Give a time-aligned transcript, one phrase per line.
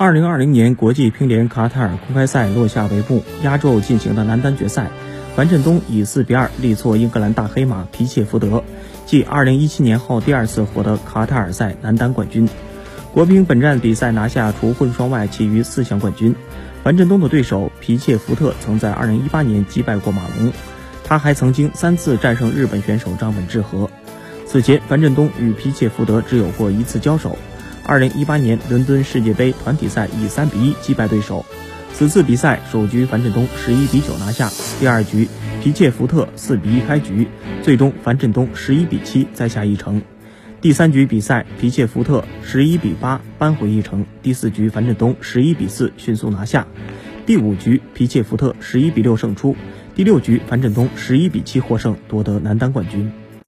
[0.00, 4.92] 二零二零年国际乒联卡塔尔公开赛落下帷幕，压轴进行的男单决赛，
[5.34, 8.62] 樊振东以四比二力挫英格兰大黑马皮切福德，
[9.06, 12.48] 继二零一七年后第二次获得卡塔尔赛男单冠军。
[13.12, 16.32] 国乒本站比赛拿下除混双外其余四项冠军。
[16.84, 20.52] 樊振东的对手皮切福特曾在二零一八年击败过马龙，
[21.02, 23.90] 他还曾经三次战胜日本选手张本智和。
[24.46, 27.36] 此前，樊振东与皮切福德只有过一次交手。
[27.88, 31.42] 二零一八年伦敦世界杯团体赛以三比一击败对手，
[31.94, 35.26] 此次比赛首局樊振东十一比九拿下，第二局
[35.62, 37.26] 皮切福特四比一开局，
[37.62, 40.02] 最终樊振东十一比七再下一城。
[40.60, 46.66] 第三局比赛皮切福特十一比八扳回一城，第四局樊振东十一比四迅速拿下，
[47.24, 49.56] 第五局皮切福特十一比六胜出，
[49.94, 53.10] 第六局樊振东十一比七获胜夺得男单冠军。